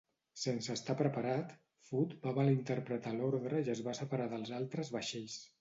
Sense 0.43 0.71
estar 0.79 0.95
preparat, 1.01 1.53
"Foote" 1.89 2.19
va 2.25 2.35
malinterpretar 2.39 3.15
l'ordre 3.21 3.63
i 3.69 3.73
es 3.77 3.85
va 3.91 3.97
separar 4.03 4.29
dels 4.35 4.55
altres 4.63 4.95
vaixells. 4.99 5.39